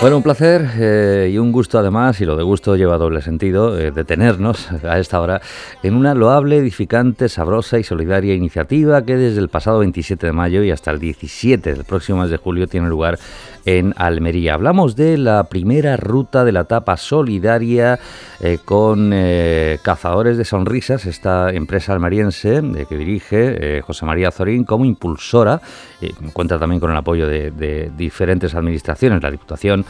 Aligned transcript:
Bueno, 0.00 0.16
un 0.18 0.22
placer 0.22 0.64
eh, 0.78 1.28
y 1.32 1.38
un 1.38 1.50
gusto 1.50 1.76
además, 1.76 2.20
y 2.20 2.24
lo 2.24 2.36
de 2.36 2.44
gusto 2.44 2.76
lleva 2.76 2.98
doble 2.98 3.20
sentido, 3.20 3.76
eh, 3.76 3.90
detenernos 3.90 4.70
a 4.84 4.96
esta 5.00 5.20
hora 5.20 5.40
en 5.82 5.94
una 5.94 6.14
loable, 6.14 6.56
edificante, 6.56 7.28
sabrosa 7.28 7.80
y 7.80 7.82
solidaria 7.82 8.32
iniciativa 8.32 9.02
que 9.02 9.16
desde 9.16 9.40
el 9.40 9.48
pasado 9.48 9.80
27 9.80 10.26
de 10.26 10.32
mayo 10.32 10.62
y 10.62 10.70
hasta 10.70 10.92
el 10.92 11.00
17 11.00 11.74
del 11.74 11.82
próximo 11.82 12.22
mes 12.22 12.30
de 12.30 12.36
julio 12.36 12.68
tiene 12.68 12.88
lugar 12.88 13.18
en 13.68 13.92
Almería. 13.98 14.54
Hablamos 14.54 14.96
de 14.96 15.18
la 15.18 15.44
primera 15.44 15.98
ruta 15.98 16.42
de 16.42 16.52
la 16.52 16.60
etapa 16.60 16.96
solidaria 16.96 17.98
eh, 18.40 18.56
con 18.64 19.10
eh, 19.12 19.78
Cazadores 19.82 20.38
de 20.38 20.46
Sonrisas, 20.46 21.04
esta 21.04 21.50
empresa 21.50 21.92
almeriense 21.92 22.62
eh, 22.62 22.86
que 22.88 22.96
dirige 22.96 23.82
José 23.82 24.06
María 24.06 24.30
Zorín 24.30 24.64
como 24.64 24.86
impulsora. 24.86 25.60
cuenta 26.32 26.58
también 26.58 26.80
con 26.80 26.90
el 26.90 26.96
apoyo 26.96 27.26
de, 27.26 27.90
diferentes 27.94 28.54
administraciones, 28.54 29.22
la 29.22 29.30
Diputación 29.30 29.84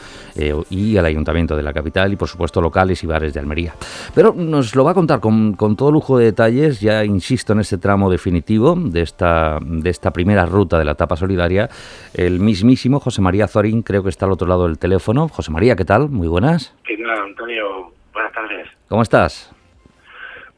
y 0.69 0.97
el 0.97 1.05
Ayuntamiento 1.05 1.55
de 1.55 1.63
la 1.63 1.71
capital 1.71 2.11
y 2.11 2.17
por 2.17 2.27
supuesto 2.27 2.59
locales 2.59 3.01
y 3.03 3.07
bares 3.07 3.33
de 3.33 3.39
Almería. 3.39 3.75
Pero 4.13 4.33
nos 4.33 4.75
lo 4.75 4.83
va 4.83 4.91
a 4.91 4.93
contar 4.93 5.21
con, 5.21 5.55
todo 5.77 5.91
lujo 5.91 6.17
de 6.17 6.25
detalles, 6.25 6.81
ya 6.81 7.05
insisto 7.05 7.53
en 7.53 7.61
este 7.61 7.77
tramo 7.77 8.11
definitivo 8.11 8.75
de 8.75 9.01
esta, 9.01 9.57
de 9.61 9.89
esta 9.89 10.11
primera 10.11 10.45
ruta 10.45 10.77
de 10.77 10.83
la 10.85 10.91
etapa 10.91 11.15
solidaria, 11.15 11.69
el 12.13 12.41
mismísimo 12.41 12.99
José 12.99 13.21
María 13.21 13.47
Zorín 13.47 13.68
creo 13.83 14.03
que 14.03 14.09
está 14.09 14.25
al 14.25 14.31
otro 14.31 14.47
lado 14.47 14.67
del 14.67 14.77
teléfono. 14.77 15.27
José 15.27 15.51
María, 15.51 15.75
¿qué 15.75 15.85
tal? 15.85 16.09
Muy 16.09 16.27
buenas. 16.27 16.75
¿Qué 16.83 16.97
tal, 16.97 17.19
Antonio? 17.19 17.91
Buenas 18.13 18.33
tardes. 18.33 18.67
¿Cómo 18.87 19.01
estás? 19.01 19.53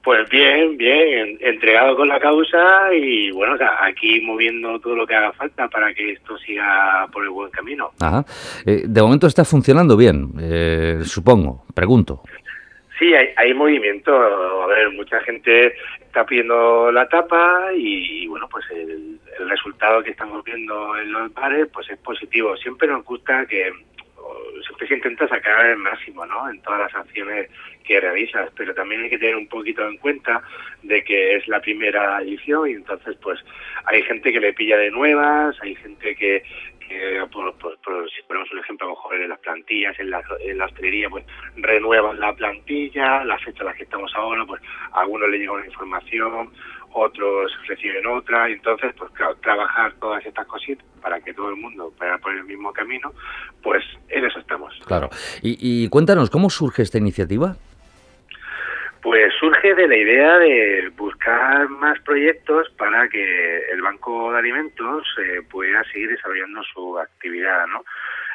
Pues 0.03 0.27
bien, 0.29 0.77
bien, 0.77 1.37
entregado 1.41 1.95
con 1.95 2.07
la 2.07 2.19
causa 2.19 2.91
y 2.91 3.29
bueno, 3.31 3.55
aquí 3.81 4.19
moviendo 4.21 4.79
todo 4.79 4.95
lo 4.95 5.05
que 5.05 5.13
haga 5.13 5.31
falta 5.33 5.67
para 5.67 5.93
que 5.93 6.13
esto 6.13 6.39
siga 6.39 7.07
por 7.13 7.23
el 7.23 7.29
buen 7.29 7.51
camino. 7.51 7.91
Ajá. 7.99 8.25
Eh, 8.65 8.85
de 8.87 9.01
momento 9.01 9.27
está 9.27 9.45
funcionando 9.45 9.95
bien, 9.95 10.31
eh, 10.39 11.01
supongo, 11.03 11.65
pregunto. 11.75 12.23
Sí, 13.01 13.15
hay, 13.15 13.51
movimiento. 13.55 14.15
A 14.15 14.67
ver, 14.67 14.91
mucha 14.91 15.19
gente 15.21 15.73
está 16.01 16.23
pidiendo 16.23 16.91
la 16.91 17.09
tapa 17.09 17.71
y, 17.75 18.27
bueno, 18.27 18.47
pues 18.47 18.63
el, 18.69 19.19
resultado 19.49 20.03
que 20.03 20.11
estamos 20.11 20.43
viendo 20.43 20.95
en 20.97 21.11
los 21.11 21.33
bares 21.33 21.67
pues 21.73 21.89
es 21.89 21.97
positivo. 21.97 22.55
Siempre 22.57 22.87
nos 22.87 23.03
gusta 23.03 23.47
que 23.47 23.71
se 24.91 24.95
intenta 24.95 25.27
sacar 25.27 25.65
el 25.67 25.77
máximo, 25.77 26.25
¿no? 26.25 26.49
En 26.49 26.61
todas 26.61 26.81
las 26.81 26.95
acciones 26.95 27.49
que 27.83 27.99
realizas, 27.99 28.51
pero 28.55 28.73
también 28.73 29.03
hay 29.03 29.09
que 29.09 29.17
tener 29.17 29.35
un 29.35 29.47
poquito 29.47 29.87
en 29.87 29.97
cuenta 29.97 30.41
de 30.83 31.03
que 31.03 31.35
es 31.35 31.47
la 31.47 31.61
primera 31.61 32.21
edición 32.21 32.69
y 32.69 32.73
entonces 32.73 33.15
pues 33.21 33.39
hay 33.85 34.03
gente 34.03 34.31
que 34.31 34.39
le 34.39 34.53
pilla 34.53 34.77
de 34.77 34.91
nuevas, 34.91 35.57
hay 35.61 35.75
gente 35.75 36.15
que, 36.15 36.43
por, 37.31 37.55
si 38.09 38.21
ponemos 38.27 38.51
un 38.51 38.59
ejemplo, 38.59 38.87
a 38.87 38.89
lo 38.89 38.95
mejor 38.95 39.15
en 39.15 39.29
las 39.29 39.39
plantillas, 39.39 39.97
en 39.99 40.09
la, 40.09 40.21
en 40.41 40.57
la 40.57 40.65
hostelería, 40.65 41.09
pues 41.09 41.25
renuevan 41.55 42.19
la 42.19 42.33
plantilla, 42.33 43.23
la 43.23 43.37
fecha 43.39 43.59
en 43.61 43.67
la 43.67 43.73
que 43.73 43.83
estamos 43.83 44.11
ahora, 44.15 44.45
pues 44.45 44.61
a 44.91 45.01
algunos 45.01 45.29
le 45.29 45.39
llega 45.39 45.53
una 45.53 45.65
información, 45.65 46.51
otros 46.93 47.51
reciben 47.67 48.05
otra, 48.07 48.49
entonces, 48.49 48.93
pues 48.97 49.11
claro, 49.11 49.35
trabajar 49.35 49.93
todas 49.99 50.25
estas 50.25 50.45
cositas 50.47 50.85
para 51.01 51.19
que 51.21 51.33
todo 51.33 51.49
el 51.49 51.55
mundo 51.55 51.93
vaya 51.99 52.17
por 52.17 52.33
el 52.33 52.43
mismo 52.43 52.71
camino, 52.73 53.13
pues 53.61 53.83
en 54.09 54.25
eso 54.25 54.39
estamos. 54.39 54.73
Claro. 54.85 55.09
Y, 55.41 55.57
y 55.59 55.89
cuéntanos, 55.89 56.29
¿cómo 56.29 56.49
surge 56.49 56.81
esta 56.83 56.97
iniciativa? 56.97 57.55
Pues 59.01 59.33
surge 59.39 59.73
de 59.73 59.87
la 59.87 59.97
idea 59.97 60.37
de 60.37 60.91
buscar 60.95 61.67
más 61.69 61.99
proyectos 62.01 62.69
para 62.77 63.09
que 63.09 63.65
el 63.71 63.81
Banco 63.81 64.31
de 64.31 64.39
Alimentos 64.39 65.07
eh, 65.17 65.41
pueda 65.49 65.83
seguir 65.85 66.09
desarrollando 66.09 66.61
su 66.71 66.99
actividad, 66.99 67.65
¿no? 67.67 67.83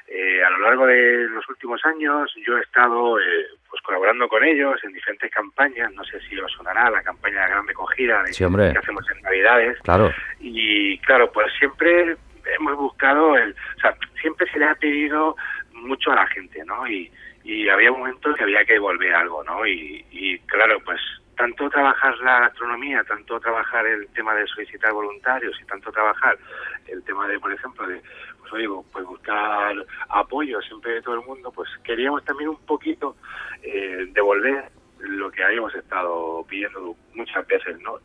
Eh, 0.09 0.43
a 0.45 0.51
lo 0.51 0.59
largo 0.59 0.87
de 0.87 1.29
los 1.29 1.49
últimos 1.49 1.85
años 1.85 2.33
yo 2.47 2.57
he 2.57 2.61
estado 2.61 3.19
eh, 3.19 3.47
pues 3.69 3.83
colaborando 3.83 4.29
con 4.29 4.45
ellos 4.45 4.79
en 4.85 4.93
diferentes 4.93 5.31
campañas, 5.33 5.93
no 5.95 6.05
sé 6.05 6.21
si 6.21 6.39
os 6.39 6.53
sonará 6.53 6.89
la 6.91 7.03
campaña 7.03 7.43
de 7.43 7.51
Gran 7.51 7.67
Recogida 7.67 8.25
sí, 8.27 8.45
que 8.45 8.79
hacemos 8.79 9.05
en 9.11 9.23
Navidades. 9.23 9.79
Claro. 9.83 10.13
Y 10.39 10.99
claro, 10.99 11.31
pues 11.33 11.53
siempre 11.59 12.17
hemos 12.57 12.77
buscado, 12.77 13.37
el, 13.37 13.51
o 13.77 13.81
sea, 13.81 13.97
siempre 14.21 14.49
se 14.53 14.61
le 14.61 14.67
ha 14.67 14.75
pedido 14.77 15.37
mucho 15.73 16.13
a 16.13 16.17
la 16.17 16.27
gente, 16.29 16.65
¿no? 16.65 16.87
Y, 16.87 17.11
y 17.43 17.69
había 17.69 17.91
momentos 17.91 18.37
que 18.37 18.45
había 18.45 18.65
que 18.65 18.75
devolver 18.75 19.13
algo, 19.13 19.43
¿no? 19.43 19.67
Y, 19.67 20.05
y 20.13 20.39
claro, 20.41 20.79
pues 20.85 21.01
tanto 21.37 21.69
trabajar 21.69 22.17
la 22.19 22.41
gastronomía, 22.41 23.05
tanto 23.05 23.39
trabajar 23.39 23.87
el 23.87 24.09
tema 24.09 24.35
de 24.35 24.47
solicitar 24.47 24.93
voluntarios 24.93 25.59
y 25.61 25.67
tanto 25.67 25.93
trabajar 25.93 26.39
el 26.87 27.03
tema 27.05 27.29
de, 27.29 27.39
por 27.39 27.53
ejemplo, 27.53 27.87
de 27.87 28.01
pues 28.41 28.53
oye, 28.53 28.69
pues 28.93 29.05
buscar 29.05 29.75
apoyo 30.09 30.61
siempre 30.63 30.95
de 30.95 31.03
todo 31.03 31.17
el 31.17 31.27
mundo, 31.27 31.51
pues 31.53 31.69
queríamos 31.85 32.25
también 32.25 32.51
un 32.51 32.65
poquito 32.65 33.17
eh, 33.63 34.07
devolver 34.13 34.71
lo 35.01 35.31
que 35.31 35.45
habíamos 35.45 35.75
estado 35.75 36.45
pidiendo 36.49 36.97
muchas 37.15 37.47
veces, 37.47 37.79
¿no? 37.81 37.99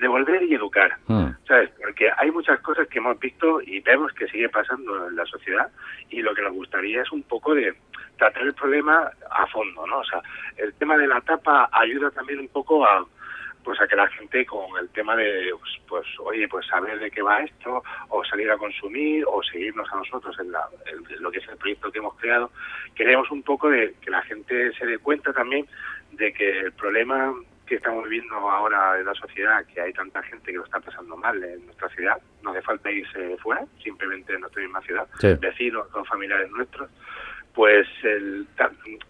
Devolver 0.00 0.42
y 0.44 0.54
educar, 0.54 0.96
hmm. 1.06 1.30
¿sabes? 1.46 1.70
Porque 1.80 2.10
hay 2.16 2.30
muchas 2.30 2.60
cosas 2.60 2.88
que 2.88 2.98
hemos 2.98 3.18
visto 3.18 3.60
y 3.60 3.80
vemos 3.80 4.12
que 4.12 4.26
sigue 4.28 4.48
pasando 4.48 5.08
en 5.08 5.16
la 5.16 5.26
sociedad 5.26 5.70
y 6.10 6.22
lo 6.22 6.34
que 6.34 6.42
nos 6.42 6.52
gustaría 6.52 7.02
es 7.02 7.12
un 7.12 7.22
poco 7.22 7.54
de 7.54 7.74
tratar 8.22 8.44
el 8.44 8.54
problema 8.54 9.10
a 9.30 9.46
fondo, 9.48 9.84
¿no? 9.84 9.98
O 9.98 10.04
sea, 10.04 10.22
el 10.56 10.72
tema 10.74 10.96
de 10.96 11.08
la 11.08 11.20
tapa 11.22 11.68
ayuda 11.72 12.08
también 12.12 12.38
un 12.38 12.48
poco 12.48 12.84
a 12.84 13.04
pues 13.64 13.80
a 13.80 13.86
que 13.86 13.94
la 13.94 14.08
gente 14.08 14.44
con 14.44 14.76
el 14.80 14.88
tema 14.90 15.14
de 15.14 15.52
pues, 15.56 15.72
pues, 15.88 16.06
oye 16.18 16.48
pues 16.48 16.66
saber 16.66 16.98
de 16.98 17.10
qué 17.12 17.22
va 17.22 17.42
esto 17.42 17.82
o 18.08 18.24
salir 18.24 18.50
a 18.50 18.56
consumir 18.58 19.24
o 19.28 19.40
seguirnos 19.42 19.88
a 19.92 19.96
nosotros 19.96 20.36
en, 20.40 20.50
la, 20.50 20.64
lo 21.20 21.30
que 21.30 21.38
es 21.38 21.48
el 21.48 21.56
proyecto 21.56 21.92
que 21.92 21.98
hemos 21.98 22.16
creado 22.16 22.50
queremos 22.96 23.30
un 23.30 23.44
poco 23.44 23.70
de 23.70 23.94
que 24.00 24.10
la 24.10 24.20
gente 24.22 24.72
se 24.74 24.84
dé 24.84 24.98
cuenta 24.98 25.32
también 25.32 25.68
de 26.10 26.32
que 26.32 26.58
el 26.58 26.72
problema 26.72 27.32
que 27.66 27.76
estamos 27.76 28.04
viviendo 28.04 28.34
ahora 28.34 28.98
en 28.98 29.06
la 29.06 29.14
sociedad, 29.14 29.64
que 29.64 29.80
hay 29.80 29.92
tanta 29.92 30.22
gente 30.24 30.50
que 30.50 30.58
lo 30.58 30.64
está 30.64 30.80
pasando 30.80 31.16
mal 31.16 31.42
en 31.42 31.64
nuestra 31.64 31.88
ciudad, 31.90 32.20
no 32.42 32.50
hace 32.50 32.60
falta 32.60 32.90
irse 32.90 33.36
fuera, 33.38 33.64
simplemente 33.82 34.34
en 34.34 34.40
nuestra 34.40 34.62
misma 34.62 34.82
ciudad, 34.82 35.08
vecinos 35.40 35.86
o 35.94 36.04
familiares 36.04 36.50
nuestros, 36.50 36.90
pues 37.54 37.86
el, 38.02 38.46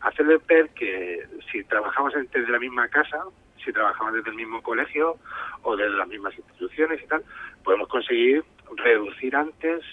hacerle 0.00 0.38
ver 0.48 0.68
que 0.70 1.26
si 1.50 1.62
trabajamos 1.64 2.12
desde 2.14 2.50
la 2.50 2.58
misma 2.58 2.88
casa, 2.88 3.24
si 3.64 3.72
trabajamos 3.72 4.14
desde 4.14 4.30
el 4.30 4.36
mismo 4.36 4.62
colegio 4.62 5.16
o 5.62 5.76
desde 5.76 5.96
las 5.96 6.08
mismas 6.08 6.36
instituciones 6.36 7.00
y 7.02 7.06
tal, 7.06 7.22
podemos 7.62 7.88
conseguir 7.88 8.44
reducir 8.76 9.36
antes 9.36 9.84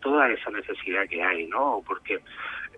toda 0.00 0.30
esa 0.30 0.50
necesidad 0.50 1.06
que 1.08 1.22
hay, 1.22 1.46
¿no? 1.46 1.82
Porque 1.86 2.20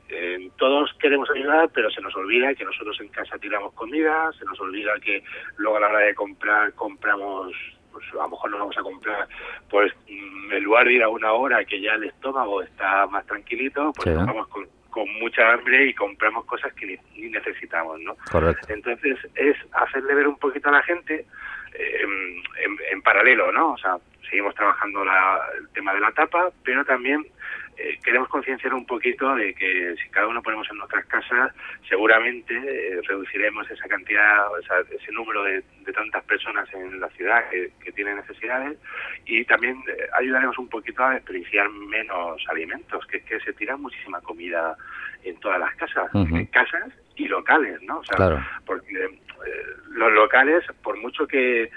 eh, 0.09 0.51
todos 0.57 0.93
queremos 0.99 1.31
ayudar, 1.31 1.71
pero 1.73 1.91
se 1.91 2.01
nos 2.01 2.15
olvida 2.17 2.55
que 2.55 2.65
nosotros 2.65 2.99
en 3.01 3.09
casa 3.09 3.39
tiramos 3.39 3.73
comida, 3.75 4.33
se 4.39 4.45
nos 4.45 4.59
olvida 4.59 4.93
que 5.01 5.23
luego 5.57 5.77
a 5.77 5.81
la 5.81 5.89
hora 5.89 6.01
de 6.01 6.15
comprar 6.15 6.73
compramos 6.75 7.53
pues 7.93 8.05
a 8.13 8.23
lo 8.23 8.29
mejor 8.29 8.51
nos 8.51 8.61
vamos 8.61 8.79
a 8.79 8.83
comprar, 8.83 9.29
pues 9.69 9.93
en 10.07 10.63
lugar 10.63 10.87
de 10.87 10.95
ir 10.95 11.03
a 11.03 11.09
una 11.09 11.33
hora 11.33 11.65
que 11.65 11.81
ya 11.81 11.95
el 11.95 12.05
estómago 12.05 12.63
está 12.63 13.07
más 13.09 13.27
tranquilito, 13.27 13.93
pues 13.97 14.15
nos 14.15 14.27
vamos 14.27 14.47
con 14.49 14.69
con 14.91 15.13
mucha 15.21 15.53
hambre 15.53 15.87
y 15.87 15.95
compramos 15.95 16.45
cosas 16.45 16.73
que 16.75 16.99
ni, 17.17 17.29
necesitamos, 17.29 18.01
¿no? 18.01 18.17
Correcto. 18.31 18.67
Entonces 18.73 19.19
es 19.35 19.57
hacerle 19.73 20.15
ver 20.15 20.29
un 20.29 20.39
poquito 20.39 20.69
a 20.69 20.73
la 20.73 20.83
gente 20.83 21.27
eh, 21.75 22.05
en, 22.91 23.03
paralelo, 23.03 23.51
¿no? 23.53 23.73
O 23.73 23.79
sea, 23.79 23.97
seguimos 24.29 24.55
trabajando 24.55 25.03
el 25.03 25.69
tema 25.73 25.95
de 25.95 26.01
la 26.01 26.13
tapa, 26.13 26.51
pero 26.65 26.85
también 26.85 27.25
eh, 27.83 27.99
queremos 28.05 28.29
concienciar 28.29 28.75
un 28.75 28.85
poquito 28.85 29.35
de 29.35 29.55
que 29.55 29.95
si 29.97 30.11
cada 30.11 30.27
uno 30.27 30.43
ponemos 30.43 30.69
en 30.71 30.77
nuestras 30.77 31.07
casas, 31.07 31.53
seguramente 31.89 32.55
eh, 32.55 33.01
reduciremos 33.09 33.71
esa 33.71 33.89
cantidad, 33.89 34.53
o 34.53 34.61
sea, 34.63 34.77
ese 34.91 35.11
número 35.13 35.45
de, 35.45 35.63
tantas 35.95 36.23
personas 36.25 36.73
en 36.73 37.01
la 37.01 37.09
ciudad 37.11 37.49
que, 37.49 37.71
tienen 37.93 38.17
necesidades. 38.17 38.79
Y 39.25 39.45
también 39.45 39.83
eh, 39.89 40.07
ayudaremos 40.19 40.59
un 40.59 40.69
poquito 40.69 41.03
a 41.03 41.15
desperdiciar 41.15 41.69
menos 41.71 42.43
alimentos, 42.49 43.05
que 43.07 43.17
es 43.17 43.25
que 43.25 43.41
se 43.41 43.53
tira 43.55 43.77
muchísima 43.77 44.21
comida 44.21 44.77
en 45.25 45.39
todas 45.41 45.59
las 45.59 45.75
casas, 45.77 46.11
en 46.15 46.47
casas 46.47 46.93
y 47.17 47.27
locales, 47.29 47.83
¿no? 47.83 47.99
O 47.99 48.05
sea, 48.05 48.47
porque 48.65 49.19
los 49.89 50.13
locales, 50.13 50.65
por 50.83 50.97
mucho 50.99 51.27
que 51.27 51.71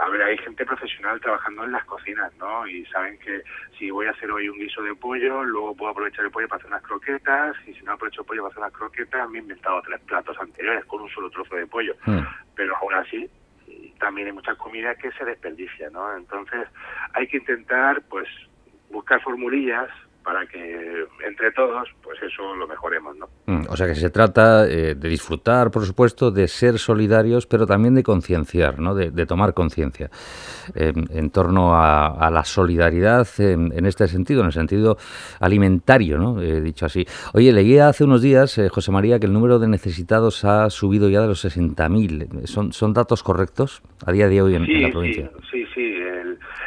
a 0.00 0.08
ver, 0.08 0.22
hay 0.22 0.38
gente 0.38 0.64
profesional 0.66 1.20
trabajando 1.20 1.64
en 1.64 1.72
las 1.72 1.84
cocinas, 1.84 2.34
¿no? 2.36 2.66
Y 2.66 2.84
saben 2.86 3.18
que 3.18 3.42
si 3.78 3.90
voy 3.90 4.06
a 4.06 4.10
hacer 4.10 4.30
hoy 4.30 4.48
un 4.48 4.58
guiso 4.58 4.82
de 4.82 4.94
pollo, 4.94 5.44
luego 5.44 5.74
puedo 5.74 5.92
aprovechar 5.92 6.24
el 6.24 6.30
pollo 6.30 6.48
para 6.48 6.58
hacer 6.58 6.70
unas 6.70 6.82
croquetas, 6.82 7.56
y 7.66 7.74
si 7.74 7.82
no 7.82 7.92
aprovecho 7.92 8.22
el 8.22 8.26
pollo 8.26 8.42
para 8.42 8.52
hacer 8.52 8.62
unas 8.62 8.72
croquetas, 8.72 9.30
me 9.30 9.38
he 9.38 9.42
inventado 9.42 9.82
tres 9.82 10.00
platos 10.02 10.36
anteriores 10.38 10.84
con 10.86 11.02
un 11.02 11.08
solo 11.10 11.30
trozo 11.30 11.56
de 11.56 11.66
pollo. 11.66 11.94
Hmm. 12.04 12.20
Pero 12.54 12.76
aún 12.76 12.94
así, 12.94 13.30
también 13.98 14.28
hay 14.28 14.32
mucha 14.32 14.54
comida 14.56 14.94
que 14.96 15.10
se 15.12 15.24
desperdicia, 15.24 15.90
¿no? 15.90 16.16
Entonces, 16.16 16.68
hay 17.14 17.26
que 17.26 17.38
intentar, 17.38 18.02
pues, 18.08 18.28
buscar 18.90 19.20
formulillas 19.22 19.88
para 20.24 20.46
que 20.46 21.06
entre 21.26 21.52
todos, 21.52 21.88
pues 22.02 22.20
eso 22.22 22.54
lo 22.56 22.66
mejoremos, 22.66 23.16
¿no? 23.16 23.28
Mm, 23.46 23.66
o 23.68 23.76
sea 23.76 23.86
que 23.86 23.94
se 23.94 24.10
trata 24.10 24.66
eh, 24.66 24.94
de 24.94 25.08
disfrutar, 25.08 25.70
por 25.70 25.84
supuesto, 25.84 26.30
de 26.30 26.48
ser 26.48 26.78
solidarios, 26.78 27.46
pero 27.46 27.66
también 27.66 27.94
de 27.94 28.02
concienciar, 28.02 28.80
¿no? 28.80 28.94
De, 28.94 29.24
tomar 29.26 29.54
conciencia 29.54 30.10
en 30.74 31.30
torno 31.30 31.74
a, 31.74 32.30
la 32.30 32.44
solidaridad 32.44 33.26
en, 33.38 33.86
este 33.86 34.06
sentido, 34.06 34.40
en 34.40 34.46
el 34.46 34.52
sentido 34.52 34.98
alimentario, 35.40 36.18
¿no? 36.18 36.38
dicho 36.40 36.86
así. 36.86 37.06
Oye, 37.32 37.52
leía 37.52 37.88
hace 37.88 38.04
unos 38.04 38.22
días, 38.22 38.58
eh, 38.58 38.68
José 38.68 38.90
María, 38.92 39.18
que 39.18 39.26
el 39.26 39.32
número 39.32 39.58
de 39.58 39.68
necesitados 39.68 40.44
ha 40.44 40.68
subido 40.70 41.08
ya 41.08 41.22
de 41.22 41.28
los 41.28 41.44
60.000. 41.44 42.46
¿Son, 42.46 42.72
¿Son 42.72 42.92
datos 42.92 43.22
correctos 43.22 43.82
a 44.04 44.12
día 44.12 44.28
de 44.28 44.42
hoy 44.42 44.54
en, 44.56 44.82
la 44.82 44.90
provincia? 44.90 45.30
Sí, 45.50 45.64
sí, 45.64 45.66
sí. 45.74 45.94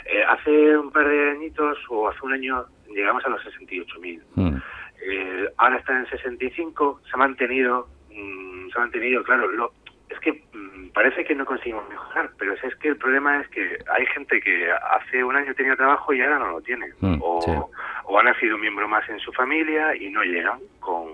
Eh, 0.10 0.24
hace 0.30 0.78
un 0.78 0.92
par 0.92 1.08
de 1.08 1.32
añitos 1.32 1.78
o 1.90 2.08
hace 2.08 2.20
un 2.24 2.34
año 2.34 2.66
llegamos 2.98 3.24
a 3.26 3.30
los 3.30 3.42
68.000. 3.46 4.22
Mm. 4.36 4.58
Eh, 5.02 5.50
ahora 5.58 5.78
está 5.78 5.98
en 5.98 6.10
65, 6.10 7.02
se 7.04 7.12
ha 7.14 7.18
mantenido, 7.18 7.88
mm, 8.10 8.70
se 8.70 8.78
ha 8.78 8.82
mantenido, 8.82 9.24
claro, 9.24 9.48
lo, 9.52 9.72
es 10.10 10.20
que 10.20 10.44
mm, 10.54 10.90
parece 10.90 11.24
que 11.24 11.36
no 11.36 11.46
conseguimos 11.46 11.88
mejorar, 11.88 12.32
pero 12.38 12.54
es, 12.54 12.76
que 12.78 12.90
el 12.90 12.98
problema 12.98 13.40
es 13.40 13.48
que 13.50 13.78
hay 13.94 14.06
gente 14.08 14.42
que 14.42 14.72
hace 14.72 15.24
un 15.24 15.36
año 15.36 15.54
tenía 15.54 15.76
trabajo 15.76 16.14
y 16.14 16.22
ahora 16.22 16.40
no 16.40 16.52
lo 16.52 16.62
tiene, 16.62 16.92
o, 17.22 17.70
o, 18.06 18.20
han 18.20 18.26
nacido 18.26 18.56
un 18.56 18.62
miembro 18.62 18.88
más 18.88 19.08
en 19.08 19.20
su 19.20 19.32
familia 19.32 19.96
y 19.96 20.10
no 20.10 20.24
llegan 20.24 20.60
con, 20.80 21.10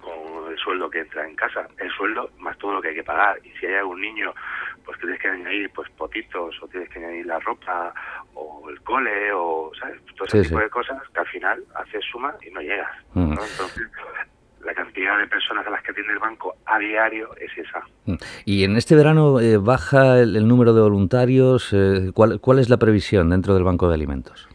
con 0.00 0.50
el 0.50 0.58
sueldo 0.58 0.88
que 0.88 1.00
entra 1.00 1.28
en 1.28 1.36
casa, 1.36 1.68
el 1.76 1.90
sueldo 1.90 2.30
más 2.38 2.56
todo 2.56 2.72
lo 2.72 2.80
que 2.80 2.88
hay 2.88 2.94
que 2.94 3.04
pagar, 3.04 3.38
y 3.44 3.50
si 3.58 3.66
hay 3.66 3.74
algún 3.74 4.00
niño 4.00 4.32
pues 4.88 4.98
tienes 5.00 5.20
que 5.20 5.28
añadir 5.28 5.70
pues 5.74 5.90
potitos 5.90 6.56
o 6.62 6.68
tienes 6.68 6.88
que 6.88 6.98
añadir 6.98 7.26
la 7.26 7.38
ropa 7.40 7.92
o 8.68 8.70
el 8.70 8.80
cole 8.82 9.32
o 9.32 9.72
¿sabes? 9.80 10.00
todo 10.16 10.26
ese 10.26 10.42
tipo 10.42 10.60
de 10.60 10.70
cosas 10.70 11.02
que 11.12 11.20
al 11.20 11.26
final 11.26 11.64
haces 11.74 12.04
suma 12.10 12.34
y 12.46 12.50
no 12.50 12.60
llegas 12.60 12.90
mm. 13.14 13.32
entonces 13.32 13.88
la 14.64 14.74
cantidad 14.74 15.18
de 15.18 15.26
personas 15.26 15.66
a 15.66 15.70
las 15.70 15.82
que 15.82 15.92
atiende 15.92 16.12
el 16.12 16.18
banco 16.18 16.56
a 16.66 16.78
diario 16.78 17.34
es 17.36 17.56
esa. 17.56 17.80
Mm. 18.06 18.16
Y 18.44 18.64
en 18.64 18.76
este 18.76 18.96
verano 18.96 19.40
eh, 19.40 19.56
baja 19.56 20.20
el, 20.20 20.46
número 20.46 20.74
de 20.74 20.82
voluntarios. 20.82 21.72
Eh, 21.72 22.10
¿cuál, 22.12 22.40
¿Cuál 22.40 22.58
es 22.58 22.68
la 22.68 22.76
previsión 22.76 23.30
dentro 23.30 23.54
del 23.54 23.64
Banco 23.64 23.88
de 23.88 23.94
Alimentos? 23.94 24.48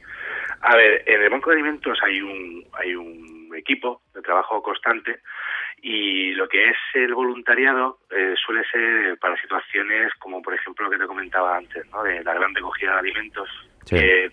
A 0.62 0.76
ver, 0.76 1.04
en 1.08 1.22
el 1.22 1.30
Banco 1.30 1.50
de 1.50 1.56
Alimentos 1.56 1.98
hay 2.04 2.22
un, 2.22 2.64
hay 2.74 2.96
un 2.96 3.54
equipo 3.56 4.02
de 4.14 4.22
trabajo 4.22 4.62
constante 4.62 5.20
y 5.82 6.32
lo 6.32 6.48
que 6.48 6.70
es 6.70 6.78
el 6.94 7.14
voluntariado 7.14 8.00
eh, 8.10 8.36
suele 8.46 8.64
ser 8.72 9.18
para 9.20 9.36
situaciones 9.42 10.14
como, 10.20 10.42
por 10.42 10.54
ejemplo, 10.54 10.86
lo 10.86 10.92
que 10.92 10.98
te 10.98 11.06
comentaba 11.06 11.58
antes, 11.58 11.86
¿no? 11.92 12.04
de 12.04 12.24
la 12.24 12.34
gran 12.34 12.56
recogida 12.56 12.94
de 12.94 13.00
alimentos. 13.00 13.50
Que 13.90 14.32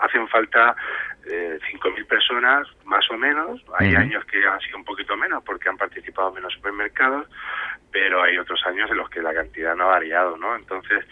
hacen 0.00 0.28
falta 0.28 0.74
eh, 1.26 1.58
5.000 1.72 2.06
personas, 2.06 2.66
más 2.84 3.08
o 3.10 3.16
menos. 3.16 3.62
Hay 3.78 3.94
años 3.94 4.24
que 4.24 4.44
han 4.44 4.60
sido 4.60 4.78
un 4.78 4.84
poquito 4.84 5.16
menos 5.16 5.42
porque 5.44 5.68
han 5.68 5.76
participado 5.76 6.32
menos 6.32 6.52
supermercados, 6.54 7.28
pero 7.92 8.22
hay 8.22 8.38
otros 8.38 8.60
años 8.66 8.90
en 8.90 8.96
los 8.96 9.08
que 9.08 9.22
la 9.22 9.32
cantidad 9.32 9.76
no 9.76 9.84
ha 9.84 9.98
variado, 9.98 10.36
¿no? 10.36 10.56
Entonces, 10.56 11.04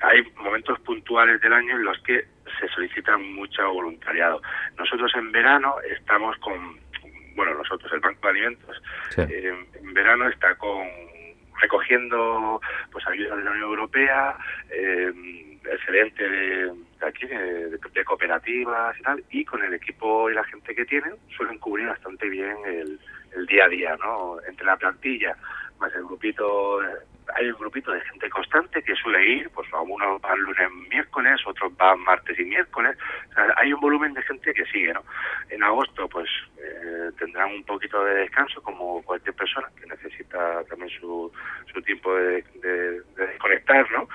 hay 0.00 0.22
momentos 0.36 0.78
puntuales 0.80 1.40
del 1.40 1.52
año 1.52 1.76
en 1.76 1.84
los 1.84 1.98
que 2.02 2.24
se 2.58 2.68
solicita 2.68 3.16
mucho 3.18 3.70
voluntariado. 3.72 4.40
Nosotros 4.78 5.12
en 5.14 5.30
verano 5.32 5.76
estamos 5.82 6.36
con 6.38 6.80
bueno, 7.34 7.54
nosotros, 7.54 7.90
el 7.92 8.00
Banco 8.00 8.20
de 8.22 8.30
Alimentos, 8.30 8.82
eh, 9.16 9.54
en 9.74 9.94
verano 9.94 10.28
está 10.28 10.54
con 10.56 10.86
recogiendo 11.60 12.60
pues 12.90 13.06
ayuda 13.06 13.36
de 13.36 13.44
la 13.44 13.50
Unión 13.50 13.68
Europea, 13.68 14.36
eh, 14.70 15.12
excelente 15.64 16.28
de, 16.28 16.72
aquí, 17.02 17.26
de, 17.26 18.04
cooperativas 18.04 18.98
y 18.98 19.02
tal, 19.02 19.24
y 19.30 19.44
con 19.44 19.62
el 19.62 19.74
equipo 19.74 20.30
y 20.30 20.34
la 20.34 20.44
gente 20.44 20.74
que 20.74 20.84
tienen 20.84 21.14
suelen 21.36 21.58
cubrir 21.58 21.88
bastante 21.88 22.28
bien 22.28 22.56
el, 22.66 22.98
el 23.36 23.46
día 23.46 23.64
a 23.64 23.68
día, 23.68 23.96
¿no? 23.96 24.36
Entre 24.46 24.64
la 24.64 24.76
plantilla 24.76 25.36
más 25.78 25.94
el 25.94 26.04
grupito 26.04 26.80
hay 27.36 27.48
un 27.48 27.58
grupito 27.58 27.92
de 27.92 28.00
gente 28.02 28.28
constante 28.28 28.82
que 28.82 28.94
suele 28.96 29.24
ir, 29.24 29.50
pues 29.50 29.72
algunos 29.72 30.20
van 30.20 30.40
lunes, 30.40 30.70
miércoles, 30.90 31.40
otros 31.46 31.76
van 31.76 32.00
martes 32.00 32.38
y 32.38 32.44
miércoles. 32.44 32.96
hay 33.56 33.72
un 33.72 33.80
volumen 33.80 34.12
de 34.14 34.22
gente 34.22 34.52
que 34.52 34.64
sigue, 34.66 34.92
¿no? 34.92 35.04
En 35.48 35.62
agosto, 35.62 36.08
pues 36.08 36.28
eh, 36.58 37.10
tendrán 37.18 37.52
un 37.52 37.64
poquito 37.64 38.04
de 38.04 38.14
descanso, 38.14 38.62
como 38.62 39.02
cualquier 39.02 39.34
persona 39.34 39.68
que 39.78 39.86
necesita 39.86 40.64
también 40.64 40.90
su, 41.00 41.32
su 41.72 41.82
tiempo 41.82 42.14
de, 42.14 42.42
desconectar, 43.16 43.90
¿no? 43.92 44.08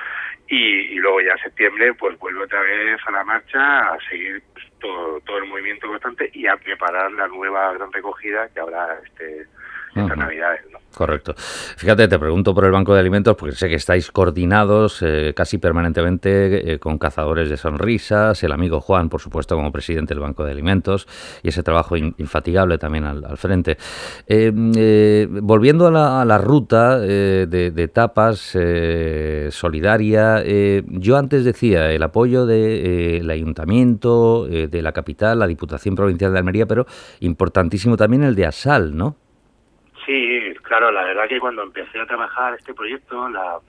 Y, 0.47 0.95
luego 0.95 1.21
ya 1.21 1.31
en 1.31 1.39
septiembre, 1.39 1.93
pues 1.95 2.17
vuelve 2.19 2.43
otra 2.43 2.61
vez 2.61 2.99
a 3.07 3.11
la 3.11 3.23
marcha 3.23 3.93
a 3.93 3.97
seguir 4.09 4.43
pues, 4.53 4.65
todo, 4.79 5.19
todo 5.21 5.37
el 5.39 5.45
movimiento 5.45 5.87
constante 5.87 6.29
y 6.33 6.45
a 6.45 6.55
preparar 6.57 7.11
la 7.11 7.27
nueva 7.27 7.73
gran 7.73 7.91
recogida 7.91 8.47
que 8.49 8.59
habrá 8.59 8.99
este 9.03 9.47
estas 9.95 10.17
navidades, 10.17 10.61
¿no? 10.71 10.74
Correcto. 10.95 11.33
Fíjate, 11.35 12.07
te 12.07 12.17
pregunto 12.17 12.55
por 12.55 12.63
el 12.63 12.71
Banco 12.71 12.93
de 12.93 13.01
Alimentos 13.01 13.35
porque 13.35 13.53
sé 13.53 13.67
que 13.67 13.75
estáis 13.75 14.11
coordinados 14.11 15.01
eh, 15.01 15.33
casi 15.35 15.57
permanentemente 15.57 16.73
eh, 16.73 16.79
con 16.79 16.97
cazadores 16.97 17.49
de 17.49 17.57
sonrisas, 17.57 18.41
el 18.43 18.53
amigo 18.53 18.79
Juan, 18.79 19.09
por 19.09 19.19
supuesto, 19.19 19.57
como 19.57 19.73
presidente 19.73 20.13
del 20.13 20.21
Banco 20.21 20.45
de 20.45 20.51
Alimentos, 20.51 21.05
y 21.43 21.49
ese 21.49 21.63
trabajo 21.63 21.97
infatigable 21.97 22.77
también 22.77 23.03
al, 23.03 23.37
frente. 23.37 23.77
Eh, 24.25 25.27
volviendo 25.29 25.87
a 25.87 26.23
la, 26.23 26.37
ruta 26.37 26.97
de, 26.97 27.73
etapas 27.75 28.57
solidaria, 29.49 30.43
yo 30.87 31.17
antes 31.17 31.43
decía 31.43 31.91
el 31.91 32.03
apoyo 32.03 32.45
del 32.45 33.29
Ayuntamiento, 33.29 34.45
de 34.45 34.81
la 34.81 34.93
capital, 34.93 35.39
la 35.39 35.47
Diputación 35.47 35.95
Provincial 35.95 36.31
de 36.31 36.39
Almería, 36.39 36.65
pero 36.65 36.85
importantísimo 37.19 37.97
también 37.97 38.23
el 38.23 38.35
de 38.35 38.45
Asal, 38.45 38.95
¿no? 38.95 39.17
Sí, 40.05 40.44
claro, 40.67 40.91
la 40.91 41.03
verdad 41.03 41.27
que 41.27 41.39
cuando 41.39 41.63
empecé 41.63 41.99
a 41.99 42.05
trabajar 42.05 42.53
este 42.55 42.73
proyecto, 42.73 43.29
la, 43.29 43.59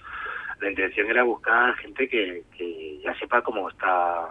la 0.60 0.70
intención 0.70 1.08
era 1.08 1.22
buscar 1.22 1.74
gente 1.76 2.08
que, 2.08 2.42
que 2.56 2.98
ya 3.02 3.14
sepa 3.18 3.42
cómo 3.42 3.68
está, 3.68 4.26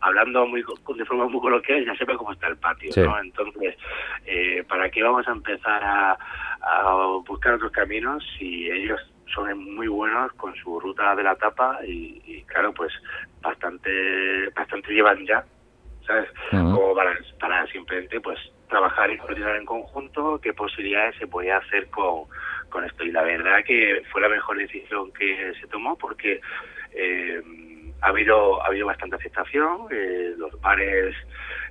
hablando 0.00 0.46
muy 0.46 0.62
de 0.62 1.04
forma 1.04 1.28
muy 1.28 1.40
coloquial, 1.40 1.84
ya 1.84 1.94
sepa 1.96 2.16
cómo 2.16 2.32
está 2.32 2.48
el 2.48 2.56
patio, 2.56 2.90
¿no? 3.04 3.18
Entonces, 3.18 3.76
eh, 4.24 4.64
¿para 4.68 4.90
qué 4.90 5.02
vamos 5.02 5.26
a 5.28 5.32
empezar 5.32 5.82
a, 5.84 6.18
buscar 7.26 7.54
otros 7.54 7.70
caminos 7.70 8.24
si 8.38 8.68
ellos 8.70 9.00
son 9.32 9.74
muy 9.74 9.86
buenos 9.86 10.32
con 10.32 10.54
su 10.56 10.80
ruta 10.80 11.14
de 11.14 11.22
la 11.22 11.36
tapa 11.36 11.78
y, 11.86 12.42
claro, 12.46 12.72
pues 12.72 12.92
bastante 13.40 14.48
bastante 14.50 14.92
llevan 14.92 15.24
ya, 15.26 15.44
¿sabes? 16.06 16.28
Como 16.50 16.94
para, 16.94 17.16
para 17.38 17.66
simplemente 17.68 18.20
pues 18.20 18.38
trabajar 18.68 19.10
y 19.10 19.18
coordinar 19.18 19.56
en 19.56 19.64
conjunto 19.64 20.40
qué 20.42 20.52
posibilidades 20.52 21.16
se 21.16 21.26
podía 21.26 21.58
hacer 21.58 21.88
con, 21.88 22.24
con 22.68 22.84
esto. 22.84 23.04
Y 23.04 23.12
la 23.12 23.22
verdad 23.22 23.64
que 23.64 24.02
fue 24.10 24.20
la 24.20 24.28
mejor 24.28 24.58
decisión 24.58 25.12
que 25.12 25.52
se 25.60 25.66
tomó 25.68 25.96
porque 25.96 26.40
eh, 26.92 27.42
ha 28.00 28.08
habido 28.08 28.62
ha 28.62 28.66
habido 28.66 28.86
bastante 28.86 29.16
aceptación. 29.16 29.86
Eh, 29.90 30.34
los 30.36 30.60
bares, 30.60 31.14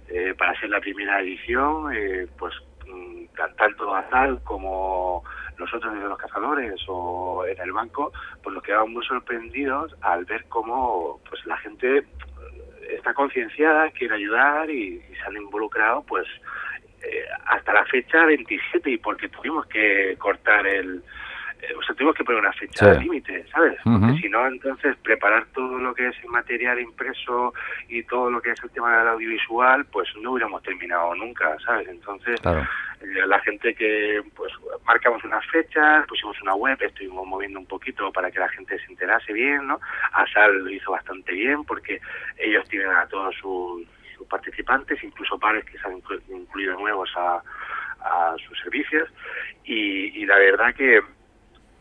eh, 0.09 0.33
para 0.37 0.59
ser 0.59 0.69
la 0.69 0.79
primera 0.79 1.21
edición, 1.21 1.93
pues 2.37 2.53
mm, 2.87 3.25
tanto 3.57 3.93
Azal 3.93 4.41
como 4.43 5.23
nosotros 5.57 5.93
desde 5.93 6.07
los 6.07 6.17
cazadores 6.17 6.79
o 6.87 7.45
en 7.45 7.59
el 7.59 7.71
banco, 7.71 8.11
pues 8.43 8.53
nos 8.53 8.63
quedamos 8.63 8.89
muy 8.89 9.05
sorprendidos 9.05 9.95
al 10.01 10.25
ver 10.25 10.45
cómo 10.49 11.21
pues 11.29 11.45
la 11.45 11.57
gente 11.57 12.05
está 12.89 13.13
concienciada, 13.13 13.89
quiere 13.91 14.15
ayudar 14.15 14.69
y, 14.69 15.03
y, 15.09 15.15
se 15.15 15.21
han 15.25 15.35
involucrado 15.37 16.03
pues 16.03 16.27
eh, 17.05 17.25
hasta 17.45 17.73
la 17.73 17.85
fecha 17.85 18.25
27 18.25 18.89
y 18.89 18.97
porque 18.97 19.29
tuvimos 19.29 19.65
que 19.67 20.15
cortar 20.17 20.65
el 20.65 21.03
eh, 21.61 21.73
o 21.77 21.81
sea 21.83 21.95
tuvimos 21.95 22.15
que 22.15 22.23
poner 22.23 22.41
una 22.41 22.53
fecha 22.53 22.93
límite 22.93 23.45
sabes 23.47 23.79
porque 23.83 24.21
si 24.21 24.29
no 24.29 24.47
entonces 24.47 24.95
preparar 25.03 25.45
todo 25.53 25.77
lo 25.77 25.93
que 25.93 26.07
es 26.07 26.15
el 26.23 26.29
material 26.29 26.79
impreso 26.79 27.53
y 27.87 28.03
todo 28.03 28.31
lo 28.31 28.41
que 28.41 28.51
es 28.51 28.63
el 28.63 28.71
tema 28.71 28.97
del 28.97 29.07
audiovisual 29.09 29.85
pues 29.85 30.09
no 30.21 30.31
hubiéramos 30.31 30.63
terminado 30.63 31.13
nunca 31.15 31.55
sabes 31.65 31.87
entonces 31.87 32.39
eh, 32.45 33.27
la 33.27 33.39
gente 33.41 33.75
que 33.75 34.21
pues 34.35 34.51
marcamos 34.85 35.23
unas 35.23 35.45
fechas 35.47 36.07
pusimos 36.07 36.41
una 36.41 36.55
web 36.55 36.77
estuvimos 36.81 37.25
moviendo 37.27 37.59
un 37.59 37.67
poquito 37.67 38.11
para 38.11 38.31
que 38.31 38.39
la 38.39 38.49
gente 38.49 38.79
se 38.79 38.85
enterase 38.85 39.31
bien 39.31 39.67
no 39.67 39.79
Asal 40.13 40.57
lo 40.57 40.69
hizo 40.69 40.91
bastante 40.91 41.33
bien 41.33 41.63
porque 41.65 42.01
ellos 42.37 42.67
tienen 42.67 42.89
a 42.89 43.07
todos 43.07 43.35
sus 43.35 43.94
sus 44.25 44.29
participantes, 44.29 45.03
incluso 45.03 45.37
pares 45.37 45.65
que 45.65 45.77
se 45.77 45.87
han 45.87 46.01
incluido 46.29 46.77
nuevos 46.79 47.09
a, 47.15 47.41
sus 48.47 48.59
servicios. 48.59 49.09
Y, 49.63 50.25
la 50.25 50.37
verdad 50.37 50.75
que 50.75 51.01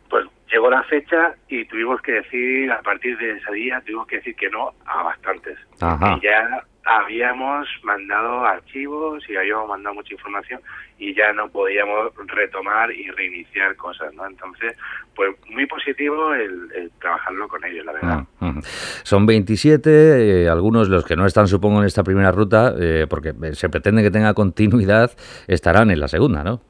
pues 0.09 0.27
llegó 0.51 0.71
la 0.71 0.83
fecha 0.85 1.35
y 1.49 1.65
tuvimos 1.67 2.01
que 2.01 2.13
decir, 2.13 2.71
a 2.71 2.81
partir 2.83 3.19
de 3.19 3.33
ese 3.33 3.53
día, 3.53 3.81
tuvimos 3.83 4.07
que 4.07 4.17
decir 4.17 4.35
que 4.37 4.49
no 4.49 4.73
a 4.87 5.03
bastantes. 5.03 5.59
Y 5.81 6.21
ya 6.23 6.65
habíamos 6.85 7.67
mandado 7.83 8.45
archivos 8.45 9.23
y 9.29 9.37
habíamos 9.37 9.69
mandado 9.69 9.95
mucha 9.95 10.13
información 10.13 10.61
y 10.99 11.15
ya 11.15 11.33
no 11.33 11.49
podíamos 11.49 12.13
retomar 12.27 12.91
y 12.93 13.11
reiniciar 13.11 13.75
cosas, 13.77 14.13
¿no? 14.15 14.27
Entonces, 14.27 14.77
pues 15.15 15.35
muy 15.49 15.67
positivo 15.67 16.35
el, 16.35 16.91
trabajarlo 17.01 17.49
con 17.49 17.65
ellos, 17.65 17.85
la 17.87 17.93
verdad. 17.93 18.25
Mm, 18.41 18.61
Son 19.03 19.27
27, 19.27 20.45
eh, 20.45 20.49
algunos 20.49 20.89
los 20.89 21.05
que 21.05 21.17
no 21.17 21.27
están, 21.27 21.49
supongo, 21.49 21.81
en 21.81 21.87
esta 21.87 22.05
primera 22.05 22.31
ruta, 22.31 22.75
eh, 22.79 23.07
porque 23.09 23.33
se 23.55 23.69
pretende 23.69 24.03
que 24.03 24.11
tenga 24.11 24.35
continuidad, 24.35 25.11
estarán 25.47 25.91
en 25.91 26.01
la 26.01 26.09
segunda, 26.09 26.45
¿no? 26.45 26.61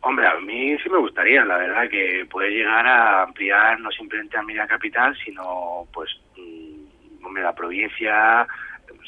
Hombre, 0.00 0.26
a 0.26 0.34
mí 0.40 0.76
sí 0.82 0.90
me 0.90 0.98
gustaría, 0.98 1.44
la 1.44 1.58
verdad, 1.58 1.88
que 1.88 2.26
puede 2.28 2.50
llegar 2.50 2.84
a 2.86 3.22
ampliar 3.22 3.78
no 3.78 3.90
simplemente 3.92 4.36
a 4.36 4.42
media 4.42 4.66
capital, 4.66 5.16
sino, 5.24 5.86
pues, 5.92 6.10
mm, 6.36 7.24
hombre, 7.24 7.44
la 7.44 7.54
provincia, 7.54 8.46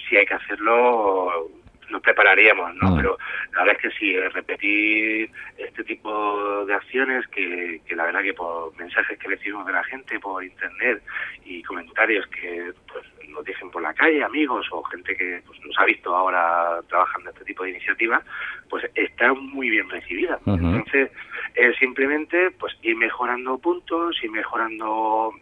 si 0.09 0.17
hay 0.17 0.27
que 0.27 0.35
hacerlo, 0.35 1.51
nos 1.91 2.03
prepararíamos, 2.03 2.75
¿no? 2.77 2.91
Mm. 2.91 2.97
Pero 2.97 3.19
la 3.53 3.65
verdad 3.65 3.77
es 3.77 3.83
que 3.83 3.99
sí, 3.99 4.19
repetir 4.19 5.31
este 5.59 5.85
tipo 5.85 6.65
de 6.67 6.75
acciones 6.75 7.27
que, 7.29 7.81
que 7.87 7.97
la 7.97 8.05
verdad 8.05 8.23
que 8.23 8.35
por 8.35 8.77
mensajes 8.77 9.19
que 9.19 9.29
recibimos 9.29 9.67
de 9.67 9.73
la 9.73 9.85
gente 9.85 10.19
por 10.21 10.43
internet 10.43 11.03
y 11.45 11.63
comentarios 11.63 12.27
que 12.29 12.73
pues 12.93 13.05
nos 13.29 13.45
dicen 13.45 13.71
por 13.71 13.83
la 13.83 13.93
calle, 13.95 14.23
amigos 14.23 14.67
o 14.71 14.83
gente 14.85 15.17
que 15.17 15.43
pues, 15.47 15.61
nos 15.65 15.79
ha 15.79 15.85
visto 15.85 16.15
ahora 16.15 16.81
trabajando 16.89 17.31
este 17.31 17.45
tipo 17.45 17.65
de 17.65 17.71
iniciativas, 17.71 18.23
pues 18.69 18.85
está 18.95 19.33
muy 19.35 19.71
bien 19.71 19.89
recibida. 19.91 20.39
Entonces, 20.47 21.11
es 21.55 21.77
simplemente 21.77 22.51
pues 22.53 22.75
ir 22.83 22.97
mejorando 22.97 23.59
puntos, 23.59 24.23
ir 24.23 24.31
mejorando 24.31 25.33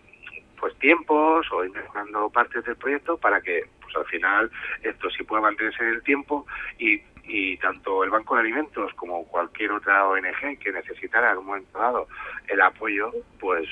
pues 0.62 0.78
tiempos 0.78 1.44
o 1.50 1.64
ir 1.64 1.72
partes 2.32 2.64
del 2.64 2.76
proyecto 2.76 3.18
para 3.18 3.40
que 3.40 3.64
pues 3.82 3.96
al 3.96 4.04
final 4.04 4.48
esto 4.84 5.10
sí 5.10 5.24
pueda 5.24 5.42
mantenerse 5.42 5.82
en 5.82 5.88
el 5.94 6.02
tiempo 6.04 6.46
y 6.78 7.02
y 7.24 7.56
tanto 7.58 8.04
el 8.04 8.10
Banco 8.10 8.34
de 8.34 8.40
Alimentos 8.40 8.92
como 8.94 9.24
cualquier 9.24 9.72
otra 9.72 10.06
ONG 10.08 10.58
que 10.58 10.72
necesitara 10.72 11.26
en 11.26 11.30
algún 11.32 11.46
momento 11.46 11.78
dado 11.78 12.08
el 12.48 12.60
apoyo, 12.60 13.10
pues 13.40 13.66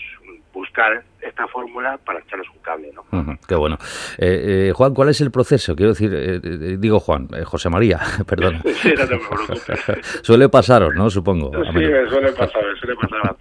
buscar 0.52 1.02
esta 1.20 1.46
fórmula 1.48 1.98
para 2.04 2.20
echarles 2.20 2.48
un 2.48 2.62
cable. 2.62 2.90
¿no? 2.94 3.38
qué 3.46 3.54
bueno. 3.54 3.76
Eh, 4.18 4.68
eh, 4.68 4.72
Juan, 4.74 4.94
¿cuál 4.94 5.10
es 5.10 5.20
el 5.20 5.30
proceso? 5.30 5.76
Quiero 5.76 5.92
decir, 5.92 6.12
eh, 6.14 6.76
digo 6.78 6.98
Juan, 7.00 7.28
José 7.44 7.68
María, 7.68 8.00
perdón. 8.26 8.62
sí, 8.82 8.92
no 8.96 9.06
te 9.06 9.20
suele 10.22 10.48
pasaros, 10.48 10.94
¿no? 10.94 11.10
Supongo. 11.10 11.50
Sí, 11.52 11.84
suele 12.08 12.32
pasar, 12.32 12.62
suele 12.78 12.96
pasar. 12.96 13.36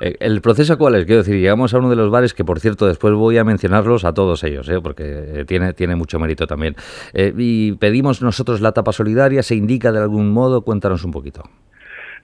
¿El 0.20 0.40
proceso 0.40 0.76
cuál 0.76 0.96
es? 0.96 1.06
Quiero 1.06 1.22
decir, 1.22 1.36
llegamos 1.36 1.72
a 1.74 1.78
uno 1.78 1.90
de 1.90 1.96
los 1.96 2.10
bares 2.10 2.34
que, 2.34 2.44
por 2.44 2.60
cierto, 2.60 2.86
después 2.86 3.14
voy 3.14 3.38
a 3.38 3.44
mencionarlos 3.44 4.04
a 4.04 4.12
todos 4.12 4.44
ellos, 4.44 4.70
porque 4.82 5.44
tiene, 5.46 5.72
tiene 5.72 5.96
mucho 5.96 6.18
mérito 6.18 6.46
también. 6.46 6.76
y 7.14 7.72
pedimos 7.72 8.22
nosotros 8.22 8.60
la 8.60 8.72
tapa 8.72 8.92
solidaria, 8.92 9.42
se 9.44 9.54
indica 9.54 9.92
de 9.92 10.00
algún 10.00 10.32
modo? 10.32 10.62
Cuéntanos 10.62 11.04
un 11.04 11.12
poquito. 11.12 11.42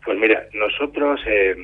Pues 0.04 0.18
mira, 0.18 0.46
nosotros 0.54 1.20
eh, 1.26 1.54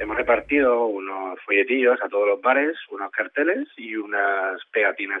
hemos 0.00 0.16
repartido 0.16 0.86
unos 0.86 1.38
folletillos 1.44 1.98
a 2.02 2.08
todos 2.08 2.26
los 2.26 2.40
bares, 2.40 2.76
unos 2.90 3.10
carteles 3.10 3.68
y 3.76 3.96
unas 3.96 4.58
pegatinas 4.72 5.20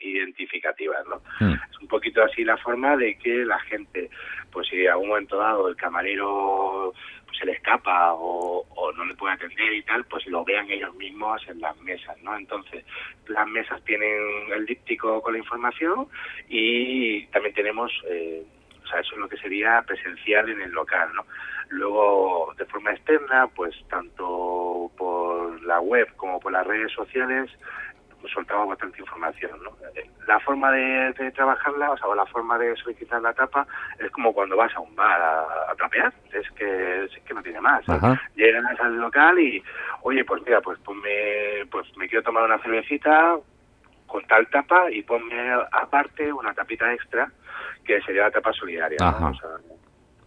identificativas, 0.00 1.06
¿no? 1.06 1.20
Hmm. 1.40 1.54
Es 1.70 1.78
un 1.80 1.88
poquito 1.88 2.22
así 2.24 2.42
la 2.42 2.56
forma 2.56 2.96
de 2.96 3.18
que 3.18 3.44
la 3.44 3.58
gente, 3.60 4.08
pues 4.50 4.66
si 4.68 4.86
a 4.86 4.96
un 4.96 5.08
momento 5.08 5.36
dado 5.36 5.68
el 5.68 5.76
camarero 5.76 6.94
pues, 7.26 7.38
se 7.38 7.44
le 7.44 7.52
escapa 7.52 8.14
o, 8.14 8.64
o, 8.74 8.92
no 8.92 9.04
le 9.04 9.14
puede 9.14 9.34
atender 9.34 9.74
y 9.74 9.82
tal, 9.82 10.04
pues 10.06 10.26
lo 10.26 10.42
vean 10.42 10.70
ellos 10.70 10.94
mismos 10.94 11.46
en 11.46 11.60
las 11.60 11.78
mesas, 11.82 12.16
¿no? 12.22 12.34
Entonces, 12.34 12.86
las 13.26 13.46
mesas 13.46 13.84
tienen 13.84 14.50
el 14.56 14.64
díptico 14.64 15.20
con 15.20 15.34
la 15.34 15.38
información 15.40 16.08
y 16.48 17.26
también 17.26 17.54
tenemos... 17.54 17.92
Eh, 18.08 18.42
o 18.88 18.90
sea, 18.90 19.00
eso 19.00 19.14
es 19.14 19.18
lo 19.18 19.28
que 19.28 19.36
sería 19.36 19.82
presencial 19.82 20.48
en 20.48 20.62
el 20.62 20.70
local, 20.70 21.10
¿no? 21.14 21.26
Luego, 21.68 22.54
de 22.56 22.64
forma 22.64 22.92
externa, 22.92 23.46
pues 23.54 23.74
tanto 23.90 24.90
por 24.96 25.62
la 25.62 25.80
web 25.80 26.08
como 26.16 26.40
por 26.40 26.52
las 26.52 26.66
redes 26.66 26.90
sociales, 26.92 27.50
pues 28.18 28.32
soltamos 28.32 28.68
bastante 28.68 29.00
información, 29.00 29.62
¿no? 29.62 29.76
La 30.26 30.40
forma 30.40 30.72
de, 30.72 31.32
trabajarla, 31.34 31.90
o 31.90 31.98
sea, 31.98 32.14
la 32.14 32.24
forma 32.26 32.58
de 32.58 32.74
solicitar 32.76 33.20
la 33.20 33.34
tapa 33.34 33.66
es 33.98 34.10
como 34.10 34.32
cuando 34.32 34.56
vas 34.56 34.74
a 34.74 34.80
un 34.80 34.94
bar 34.96 35.20
a, 35.20 35.74
trapear, 35.76 36.12
es 36.32 36.50
que, 36.52 37.04
es 37.04 37.12
que 37.24 37.34
no 37.34 37.42
tiene 37.42 37.60
más. 37.60 37.84
Llegas 38.34 38.80
al 38.80 38.96
local 38.96 39.38
y, 39.38 39.62
oye, 40.02 40.24
pues 40.24 40.42
mira, 40.46 40.62
pues 40.62 40.78
ponme, 40.80 41.66
pues 41.70 41.86
me 41.98 42.08
quiero 42.08 42.24
tomar 42.24 42.44
una 42.44 42.58
cervecita 42.58 43.36
con 44.06 44.24
tal 44.24 44.48
tapa 44.48 44.90
y 44.90 45.02
ponme 45.02 45.52
aparte 45.70 46.32
una 46.32 46.54
tapita 46.54 46.92
extra 46.94 47.30
que 47.88 48.02
sería 48.02 48.24
la 48.24 48.30
tapa 48.30 48.52
solidaria. 48.52 48.98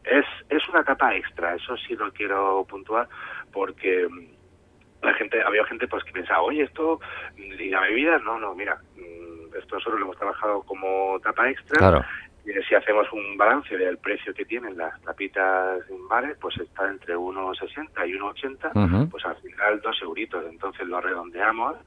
es, 0.03 0.25
es 0.49 0.69
una 0.69 0.83
tapa 0.83 1.15
extra, 1.15 1.53
eso 1.53 1.77
sí 1.77 1.95
lo 1.95 2.11
quiero 2.11 2.65
puntuar, 2.67 3.07
porque 3.53 4.07
mm, 4.09 5.05
la 5.05 5.13
gente, 5.13 5.41
había 5.43 5.63
gente 5.65 5.87
pues 5.87 6.03
que 6.03 6.11
pensaba, 6.11 6.41
oye, 6.41 6.63
esto, 6.63 6.99
y 7.37 7.69
la 7.69 7.81
bebida, 7.81 8.17
no, 8.17 8.39
no, 8.39 8.55
mira, 8.55 8.81
mm, 8.95 9.55
esto 9.55 9.79
solo 9.79 9.97
lo 9.97 10.05
hemos 10.05 10.17
trabajado 10.17 10.63
como 10.63 11.19
tapa 11.19 11.49
extra. 11.49 12.03
Y 12.43 12.51
si 12.67 12.73
hacemos 12.73 13.05
un 13.13 13.37
balance 13.37 13.77
del 13.77 13.99
precio 13.99 14.33
que 14.33 14.45
tienen 14.45 14.75
las 14.75 14.99
tapitas 15.03 15.87
en 15.87 16.07
bares, 16.07 16.35
pues 16.41 16.57
está 16.57 16.89
entre 16.89 17.15
1,60 17.15 18.09
y 18.09 18.13
1,80, 18.13 19.11
pues 19.11 19.23
al 19.25 19.35
final 19.35 19.79
dos 19.81 20.01
euritos. 20.01 20.43
Entonces 20.49 20.87
lo 20.87 20.99
redondeamos 20.99 21.77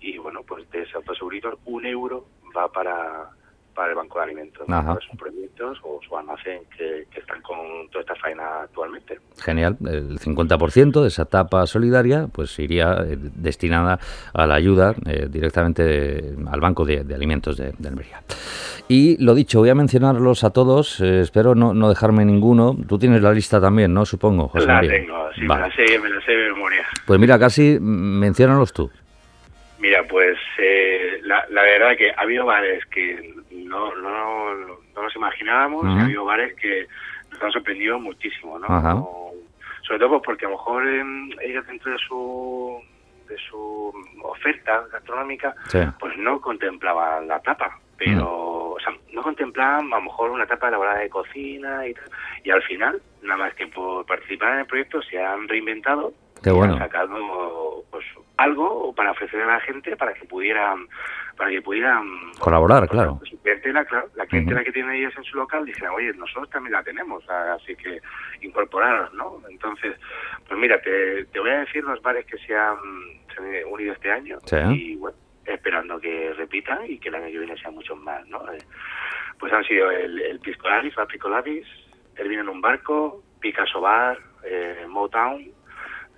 y 0.00 0.18
bueno, 0.18 0.40
pues 0.42 0.68
de 0.72 0.82
esos 0.82 1.04
dos 1.04 1.20
euritos, 1.20 1.56
un 1.66 1.86
euro 1.86 2.26
va 2.56 2.66
para 2.66 3.30
para 3.74 3.90
el 3.90 3.94
Banco 3.94 4.18
de 4.18 4.24
Alimentos, 4.24 4.66
sus 5.08 5.18
proyectos 5.18 5.78
o 5.82 6.00
su 6.06 6.16
almacén 6.16 6.60
que, 6.76 7.06
están 7.18 7.40
con 7.42 7.88
toda 7.90 8.00
esta 8.00 8.14
faena 8.16 8.62
actualmente. 8.62 9.18
Genial, 9.38 9.76
el 9.86 10.18
50% 10.18 11.02
de 11.02 11.08
esa 11.08 11.24
tapa 11.24 11.66
solidaria 11.66 12.26
pues 12.32 12.58
iría 12.58 12.98
eh, 13.06 13.16
destinada 13.16 13.98
a 14.34 14.46
la 14.46 14.54
ayuda 14.54 14.94
eh, 15.06 15.26
directamente 15.28 16.34
al 16.50 16.60
Banco 16.60 16.84
de, 16.84 17.00
Alimentos 17.14 17.56
de, 17.56 17.72
Almería. 17.86 18.22
Y 18.88 19.22
lo 19.24 19.34
dicho, 19.34 19.60
voy 19.60 19.70
a 19.70 19.74
mencionarlos 19.74 20.44
a 20.44 20.50
todos, 20.50 21.00
eh, 21.00 21.20
espero 21.20 21.54
no, 21.54 21.72
no, 21.72 21.88
dejarme 21.88 22.24
ninguno. 22.24 22.76
Tú 22.88 22.98
tienes 22.98 23.22
la 23.22 23.32
lista 23.32 23.60
también, 23.60 23.94
¿no? 23.94 24.04
Supongo, 24.04 24.48
José 24.48 24.66
La 24.66 24.80
tengo, 24.80 25.32
sí, 25.34 25.42
me, 25.42 25.48
la 25.48 25.70
sé, 25.70 25.98
me 25.98 26.08
la 26.08 26.20
sé 26.24 26.32
de 26.32 26.52
memoria. 26.52 26.86
Pues 27.06 27.18
mira, 27.18 27.38
casi 27.38 27.78
menciónalos 27.80 28.72
tú. 28.72 28.90
Mira, 29.78 30.04
pues 30.08 30.36
la, 31.22 31.44
la 31.50 31.62
verdad 31.62 31.96
que 31.96 32.10
ha 32.10 32.20
habido 32.20 32.46
bares 32.46 32.84
que 32.86 33.34
no, 33.72 33.94
no, 33.96 34.54
no 34.94 35.02
nos 35.02 35.16
imaginábamos. 35.16 35.84
Ha 35.86 36.04
habido 36.04 36.24
bares 36.24 36.54
que 36.56 36.86
nos 37.30 37.42
han 37.42 37.52
sorprendido 37.52 37.98
muchísimo, 37.98 38.58
¿no? 38.58 38.68
sobre 39.82 39.98
todo 39.98 40.10
pues, 40.10 40.22
porque 40.24 40.46
a 40.46 40.48
lo 40.48 40.56
mejor 40.56 40.86
ellos 41.42 41.66
dentro 41.66 41.90
de 41.90 41.98
su 41.98 42.80
de 43.28 43.36
su 43.38 43.92
oferta 44.22 44.84
gastronómica, 44.92 45.54
pues 45.98 46.16
no 46.18 46.40
contemplaban 46.40 47.26
la 47.26 47.40
tapa, 47.40 47.78
pero 47.96 48.72
o 48.72 48.80
sea, 48.80 48.92
no 49.12 49.22
contemplaban 49.22 49.92
a 49.92 49.96
lo 49.96 50.02
mejor 50.02 50.30
una 50.30 50.46
tapa 50.46 50.68
elaborada 50.68 51.00
de 51.00 51.08
cocina 51.08 51.86
y, 51.86 51.94
y 52.44 52.50
al 52.50 52.62
final, 52.62 53.00
nada 53.22 53.38
más 53.38 53.54
que 53.54 53.66
por 53.68 54.04
participar 54.06 54.54
en 54.54 54.58
el 54.60 54.66
proyecto, 54.66 55.02
se 55.02 55.22
han 55.22 55.48
reinventado 55.48 56.12
Qué 56.42 56.50
bueno. 56.50 56.74
han 56.74 56.80
sacado 56.80 57.16
algo 58.42 58.94
para 58.94 59.12
ofrecer 59.12 59.42
a 59.42 59.46
la 59.46 59.60
gente 59.60 59.96
para 59.96 60.12
que 60.14 60.24
pudieran 60.24 60.88
para 61.36 61.50
que 61.50 61.62
pudieran 61.62 62.06
colaborar, 62.38 62.88
claro. 62.88 63.18
Su 63.24 63.40
clientela, 63.40 63.84
claro, 63.84 64.08
la 64.16 64.26
clientela 64.26 64.62
que 64.62 64.72
tienen 64.72 64.92
ellos 64.92 65.14
en 65.16 65.24
su 65.24 65.36
local, 65.36 65.64
dijeron, 65.64 65.94
oye, 65.94 66.12
nosotros 66.14 66.50
también 66.50 66.74
la 66.74 66.82
tenemos, 66.82 67.28
así 67.28 67.74
que 67.74 68.00
incorporaros, 68.42 69.12
¿no? 69.14 69.40
Entonces, 69.48 69.96
pues 70.46 70.60
mira, 70.60 70.80
te, 70.82 71.24
te 71.26 71.40
voy 71.40 71.50
a 71.50 71.60
decir 71.60 71.82
los 71.84 72.00
bares 72.02 72.26
que 72.26 72.36
se 72.38 72.54
han, 72.54 72.76
unido 73.66 73.94
este 73.94 74.12
año 74.12 74.38
y 74.70 74.94
bueno, 74.96 75.16
esperando 75.46 75.98
que 75.98 76.32
repitan 76.34 76.78
y 76.86 76.98
que 76.98 77.08
el 77.08 77.14
año 77.14 77.26
que 77.26 77.38
viene 77.38 77.56
sean 77.56 77.74
muchos 77.74 77.98
más, 77.98 78.26
¿no? 78.28 78.40
Eh, 78.52 78.58
pues 79.38 79.52
han 79.52 79.64
sido 79.64 79.90
el, 79.90 80.20
el 80.20 80.38
Pisco 80.38 80.68
Labis, 80.68 81.66
el 82.16 82.28
Vino 82.28 82.42
en 82.42 82.48
un 82.48 82.60
Barco, 82.60 83.22
Picasso 83.40 83.80
Bar, 83.80 84.18
eh, 84.44 84.86
Motown, 84.88 85.50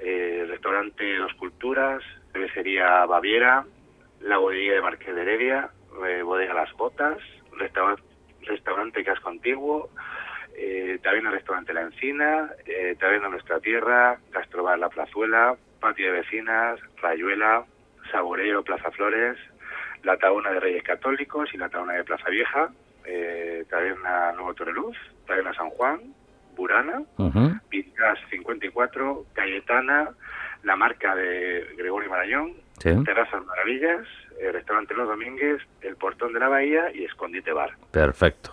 eh, 0.01 0.45
restaurante 0.49 1.17
Dos 1.17 1.35
Culturas, 1.35 2.03
cervecería 2.33 3.05
Baviera, 3.07 3.65
la 4.21 4.39
bodega 4.39 4.75
de 4.75 4.81
Marqués 4.81 5.15
de 5.15 5.23
Heredia, 5.23 5.71
eh, 6.07 6.23
bodega 6.23 6.55
Las 6.55 6.73
Botas, 6.75 7.19
restaurante 8.43 9.05
Casco 9.05 9.29
Antiguo, 9.29 9.91
eh, 10.57 10.99
también 11.03 11.27
el 11.27 11.33
restaurante 11.33 11.73
La 11.73 11.83
Encina, 11.83 12.51
eh, 12.67 12.97
también 12.99 13.23
Nuestra 13.23 13.61
Tierra, 13.61 14.19
Gastrobar 14.31 14.79
La 14.79 14.89
Plazuela, 14.89 15.57
Patio 15.81 16.07
de 16.07 16.21
Vecinas, 16.21 16.81
Rayuela, 17.03 17.65
Saboreo 18.11 18.63
Plaza 18.63 18.91
Flores, 18.93 19.37
la 20.03 20.17
Tauna 20.17 20.51
de 20.51 20.61
Reyes 20.61 20.85
Católicos 20.85 21.49
y 21.53 21.57
la 21.57 21.69
Tauna 21.69 21.95
de 21.95 22.05
Plaza 22.05 22.29
Vieja, 22.31 22.71
eh, 23.05 23.65
Taberna 23.69 24.33
Nuevo 24.33 24.55
Torreluz, 24.55 24.97
Taberna 25.27 25.55
San 25.55 25.71
Juan, 25.71 26.15
Burana, 26.55 27.03
uh 27.19 27.31
54, 28.31 29.27
Cayetana, 29.33 30.11
la 30.63 30.77
marca 30.77 31.15
de 31.15 31.67
Gregorio 31.77 32.11
Marañón, 32.11 32.53
Terrazas 32.79 33.45
Maravillas, 33.45 34.07
el 34.41 34.53
restaurante 34.53 34.95
Los 34.95 35.09
Domínguez, 35.09 35.63
el 35.83 35.97
Portón 35.97 36.33
de 36.33 36.41
la 36.41 36.49
Bahía 36.49 36.85
y 36.95 37.05
Escondite 37.05 37.53
Bar. 37.53 37.71
Perfecto. 37.91 38.51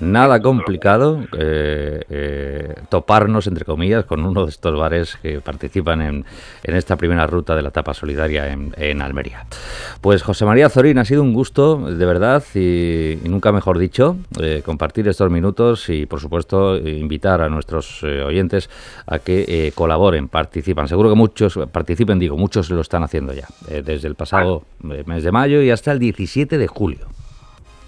Nada 0.00 0.40
complicado 0.40 1.22
eh, 1.38 2.02
eh, 2.08 2.74
toparnos, 2.88 3.46
entre 3.46 3.64
comillas, 3.64 4.04
con 4.04 4.24
uno 4.24 4.44
de 4.44 4.50
estos 4.50 4.78
bares 4.78 5.16
que 5.22 5.40
participan 5.40 6.02
en, 6.02 6.24
en 6.62 6.74
esta 6.74 6.96
primera 6.96 7.26
ruta 7.26 7.54
de 7.54 7.62
la 7.62 7.68
etapa 7.68 7.94
solidaria 7.94 8.48
en, 8.48 8.74
en, 8.76 9.02
Almería. 9.02 9.46
Pues 10.00 10.22
José 10.22 10.44
María 10.44 10.68
Zorín, 10.68 10.98
ha 10.98 11.04
sido 11.04 11.22
un 11.22 11.32
gusto, 11.32 11.76
de 11.76 12.06
verdad, 12.06 12.42
y, 12.54 13.18
y 13.22 13.28
nunca 13.28 13.52
mejor 13.52 13.78
dicho, 13.78 14.16
eh, 14.40 14.62
compartir 14.64 15.06
estos 15.08 15.30
minutos 15.30 15.88
y, 15.88 16.06
por 16.06 16.20
supuesto, 16.20 16.76
invitar 16.76 17.42
a 17.42 17.48
nuestros 17.48 18.02
oyentes 18.02 18.70
a 19.06 19.18
que 19.18 19.72
colaboren, 19.74 20.28
participan. 20.28 20.88
Seguro 20.88 21.10
que 21.10 21.16
muchos 21.16 21.58
participen, 21.70 22.18
digo, 22.18 22.36
muchos 22.36 22.70
lo 22.70 22.80
están 22.80 23.02
haciendo 23.02 23.32
ya, 23.32 23.46
desde 23.68 24.08
el 24.08 24.14
pasado 24.14 24.64
mes 24.82 25.19
de 25.22 25.32
mayo 25.32 25.62
y 25.62 25.70
hasta 25.70 25.92
el 25.92 25.98
17 25.98 26.58
de 26.58 26.66
julio. 26.66 27.06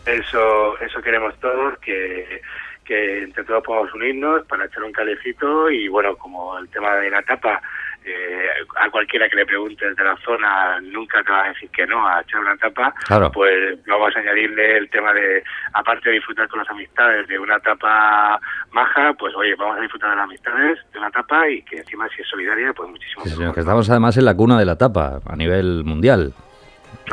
Eso, 0.06 0.78
eso 0.80 1.00
queremos 1.00 1.34
todos, 1.40 1.78
que, 1.78 2.42
que 2.84 3.22
entre 3.22 3.44
todos 3.44 3.62
podamos 3.62 3.94
unirnos 3.94 4.44
para 4.46 4.64
echar 4.66 4.82
un 4.82 4.92
calecito 4.92 5.70
y 5.70 5.88
bueno, 5.88 6.16
como 6.16 6.58
el 6.58 6.68
tema 6.68 6.96
de 6.96 7.10
la 7.10 7.22
tapa, 7.22 7.60
eh, 8.04 8.48
a 8.80 8.90
cualquiera 8.90 9.28
que 9.28 9.36
le 9.36 9.46
pregunte 9.46 9.94
de 9.94 10.04
la 10.04 10.16
zona 10.24 10.80
nunca 10.80 11.22
te 11.22 11.30
va 11.30 11.44
a 11.44 11.48
decir 11.48 11.70
que 11.70 11.86
no 11.86 12.04
a 12.06 12.20
echar 12.20 12.40
una 12.40 12.56
tapa, 12.56 12.92
pues 13.32 13.78
vamos 13.86 14.16
a 14.16 14.18
añadirle 14.18 14.78
el 14.78 14.90
tema 14.90 15.12
de, 15.12 15.44
aparte 15.72 16.08
de 16.08 16.16
disfrutar 16.16 16.48
con 16.48 16.58
las 16.58 16.70
amistades 16.70 17.28
de 17.28 17.38
una 17.38 17.60
tapa 17.60 18.40
maja, 18.72 19.14
pues 19.14 19.32
oye, 19.36 19.54
vamos 19.54 19.78
a 19.78 19.82
disfrutar 19.82 20.10
de 20.10 20.16
las 20.16 20.24
amistades 20.24 20.80
de 20.92 20.98
una 20.98 21.10
tapa 21.12 21.48
y 21.48 21.62
que 21.62 21.78
encima 21.78 22.08
si 22.08 22.22
es 22.22 22.28
solidaria, 22.28 22.72
pues 22.72 22.90
muchísimo. 22.90 23.24
Sí, 23.24 23.54
que 23.54 23.60
estamos 23.60 23.88
además 23.88 24.16
en 24.16 24.24
la 24.24 24.34
cuna 24.34 24.58
de 24.58 24.64
la 24.64 24.76
tapa 24.76 25.20
a 25.24 25.36
nivel 25.36 25.84
mundial. 25.84 26.32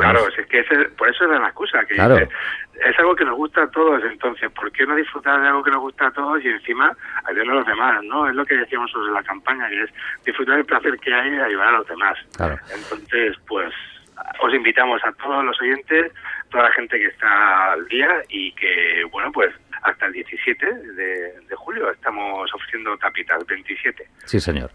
Claro, 0.00 0.26
es 0.28 0.46
que 0.46 0.64
por 0.96 1.08
eso 1.08 1.24
es 1.24 1.30
la 1.30 1.46
excusa, 1.46 1.84
que 1.84 1.94
es 1.94 2.98
algo 2.98 3.14
que 3.14 3.24
nos 3.24 3.36
gusta 3.36 3.62
a 3.62 3.70
todos, 3.70 4.02
entonces, 4.04 4.50
¿por 4.52 4.72
qué 4.72 4.86
no 4.86 4.96
disfrutar 4.96 5.40
de 5.40 5.48
algo 5.48 5.62
que 5.62 5.70
nos 5.70 5.80
gusta 5.80 6.06
a 6.06 6.10
todos 6.10 6.42
y 6.42 6.48
encima 6.48 6.96
ayudar 7.24 7.50
a 7.50 7.54
los 7.54 7.66
demás? 7.66 8.02
no 8.04 8.28
Es 8.28 8.34
lo 8.34 8.44
que 8.44 8.56
decíamos 8.56 8.90
sobre 8.90 9.12
la 9.12 9.22
campaña, 9.22 9.68
que 9.68 9.82
es 9.82 9.90
disfrutar 10.24 10.56
del 10.56 10.64
placer 10.64 10.98
que 10.98 11.12
hay 11.12 11.34
y 11.34 11.40
ayudar 11.40 11.68
a 11.68 11.78
los 11.78 11.86
demás. 11.86 12.18
Entonces, 12.74 13.36
pues 13.46 13.72
os 14.40 14.54
invitamos 14.54 15.02
a 15.04 15.12
todos 15.12 15.44
los 15.44 15.60
oyentes, 15.60 16.12
toda 16.50 16.64
la 16.64 16.72
gente 16.72 16.98
que 16.98 17.06
está 17.06 17.72
al 17.72 17.86
día 17.88 18.22
y 18.28 18.52
que, 18.52 19.04
bueno, 19.10 19.30
pues 19.32 19.52
hasta 19.82 20.06
el 20.06 20.12
17 20.12 20.66
de, 20.66 21.32
julio 21.56 21.90
estamos 21.90 22.50
ofreciendo 22.54 22.96
tapitas, 22.96 23.44
27. 23.46 24.08
Sí, 24.24 24.40
señor. 24.40 24.70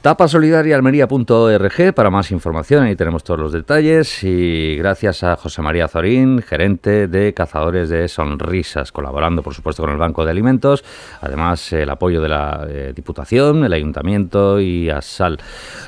Tapasolidariaalmería.org 0.00 1.94
para 1.94 2.10
más 2.10 2.30
información, 2.30 2.84
ahí 2.84 2.96
tenemos 2.96 3.24
todos 3.24 3.40
los 3.40 3.52
detalles 3.52 4.22
y 4.22 4.76
gracias 4.76 5.24
a 5.24 5.36
José 5.36 5.60
María 5.60 5.88
Zorín, 5.88 6.40
gerente 6.40 7.08
de 7.08 7.34
Cazadores 7.34 7.88
de 7.88 8.08
Sonrisas, 8.08 8.92
colaborando 8.92 9.42
por 9.42 9.54
supuesto 9.54 9.82
con 9.82 9.92
el 9.92 9.98
Banco 9.98 10.24
de 10.24 10.30
Alimentos, 10.30 10.84
además 11.20 11.72
el 11.72 11.90
apoyo 11.90 12.20
de 12.20 12.28
la 12.28 12.66
eh, 12.68 12.92
Diputación, 12.94 13.64
el 13.64 13.72
Ayuntamiento 13.72 14.60
y 14.60 14.88
ASAL. 14.88 15.38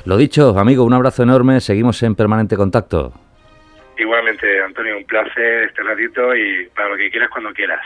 Lo 0.05 0.17
dicho, 0.17 0.57
amigo, 0.59 0.83
un 0.83 0.93
abrazo 0.93 1.23
enorme, 1.23 1.61
seguimos 1.61 2.03
en 2.03 2.15
permanente 2.15 2.57
contacto. 2.57 3.22
Igualmente, 3.97 4.61
Antonio, 4.61 4.97
un 4.97 5.05
placer 5.05 5.63
este 5.63 5.83
ratito 5.83 6.35
y 6.35 6.65
para 6.75 6.89
lo 6.89 6.97
que 6.97 7.09
quieras, 7.09 7.29
cuando 7.29 7.53
quieras. 7.53 7.85